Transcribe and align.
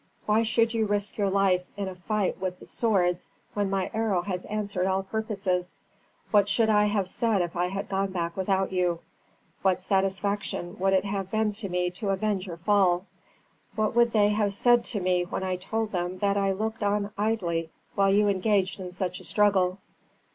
Why 0.25 0.41
should 0.41 0.73
you 0.73 0.87
risk 0.87 1.19
your 1.19 1.29
life 1.29 1.61
in 1.77 1.87
a 1.87 1.93
fight 1.93 2.39
with 2.41 2.59
the 2.59 2.65
swords, 2.65 3.29
when 3.53 3.69
my 3.69 3.91
arrow 3.93 4.23
has 4.23 4.45
answered 4.45 4.87
all 4.87 5.03
purposes? 5.03 5.77
What 6.31 6.49
should 6.49 6.71
I 6.71 6.85
have 6.85 7.07
said 7.07 7.43
if 7.43 7.55
I 7.55 7.67
had 7.67 7.87
gone 7.87 8.11
back 8.11 8.35
without 8.35 8.71
you? 8.71 9.01
What 9.61 9.79
satisfaction 9.79 10.75
would 10.79 10.93
it 10.93 11.05
have 11.05 11.29
been 11.29 11.51
to 11.51 11.69
me 11.69 11.91
to 11.91 12.09
avenge 12.09 12.47
your 12.47 12.57
fall? 12.57 13.05
What 13.75 13.93
would 13.95 14.11
they 14.11 14.29
have 14.29 14.53
said 14.53 14.83
to 14.85 14.99
me 14.99 15.21
when 15.23 15.43
I 15.43 15.55
told 15.57 15.91
them 15.91 16.17
that 16.17 16.35
I 16.35 16.51
looked 16.51 16.81
on 16.81 17.11
idly 17.15 17.69
while 17.93 18.11
you 18.11 18.27
engaged 18.27 18.79
in 18.79 18.91
such 18.91 19.19
a 19.19 19.23
struggle? 19.23 19.77